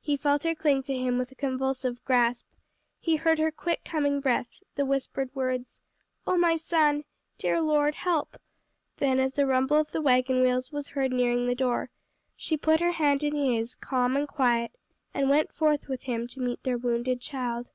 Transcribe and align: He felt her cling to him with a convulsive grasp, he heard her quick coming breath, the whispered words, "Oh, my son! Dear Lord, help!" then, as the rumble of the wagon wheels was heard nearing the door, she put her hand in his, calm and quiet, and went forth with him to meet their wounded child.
He 0.00 0.16
felt 0.16 0.44
her 0.44 0.54
cling 0.54 0.82
to 0.84 0.96
him 0.96 1.18
with 1.18 1.30
a 1.30 1.34
convulsive 1.34 2.02
grasp, 2.06 2.46
he 2.98 3.16
heard 3.16 3.38
her 3.38 3.50
quick 3.50 3.84
coming 3.84 4.18
breath, 4.18 4.48
the 4.76 4.86
whispered 4.86 5.28
words, 5.34 5.82
"Oh, 6.26 6.38
my 6.38 6.56
son! 6.56 7.04
Dear 7.36 7.60
Lord, 7.60 7.94
help!" 7.94 8.40
then, 8.96 9.18
as 9.20 9.34
the 9.34 9.44
rumble 9.44 9.76
of 9.76 9.92
the 9.92 10.00
wagon 10.00 10.40
wheels 10.40 10.72
was 10.72 10.88
heard 10.88 11.12
nearing 11.12 11.46
the 11.46 11.54
door, 11.54 11.90
she 12.34 12.56
put 12.56 12.80
her 12.80 12.92
hand 12.92 13.22
in 13.22 13.34
his, 13.34 13.74
calm 13.74 14.16
and 14.16 14.26
quiet, 14.26 14.72
and 15.12 15.28
went 15.28 15.52
forth 15.52 15.86
with 15.86 16.04
him 16.04 16.26
to 16.28 16.40
meet 16.40 16.62
their 16.62 16.78
wounded 16.78 17.20
child. 17.20 17.70